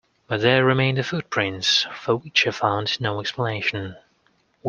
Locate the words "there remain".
0.41-0.95